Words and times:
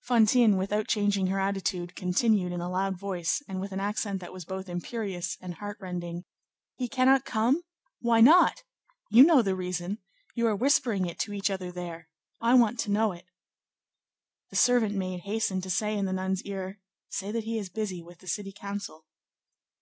Fantine, 0.00 0.56
without 0.56 0.88
changing 0.88 1.26
her 1.26 1.38
attitude, 1.38 1.94
continued 1.94 2.52
in 2.52 2.62
a 2.62 2.70
loud 2.70 2.96
voice, 2.98 3.42
and 3.46 3.60
with 3.60 3.70
an 3.70 3.80
accent 3.80 4.18
that 4.20 4.32
was 4.32 4.46
both 4.46 4.66
imperious 4.66 5.36
and 5.42 5.56
heart 5.56 5.76
rending:— 5.78 6.24
"He 6.78 6.88
cannot 6.88 7.26
come? 7.26 7.60
Why 8.00 8.22
not? 8.22 8.62
You 9.10 9.24
know 9.24 9.42
the 9.42 9.54
reason. 9.54 9.98
You 10.34 10.46
are 10.46 10.56
whispering 10.56 11.04
it 11.04 11.18
to 11.18 11.34
each 11.34 11.50
other 11.50 11.70
there. 11.70 12.08
I 12.40 12.54
want 12.54 12.78
to 12.78 12.90
know 12.90 13.12
it." 13.12 13.26
The 14.48 14.56
servant 14.56 14.94
maid 14.94 15.20
hastened 15.24 15.64
to 15.64 15.70
say 15.70 15.98
in 15.98 16.06
the 16.06 16.14
nun's 16.14 16.40
ear, 16.44 16.80
"Say 17.10 17.30
that 17.30 17.44
he 17.44 17.58
is 17.58 17.68
busy 17.68 18.02
with 18.02 18.20
the 18.20 18.28
city 18.28 18.54
council." 18.58 19.04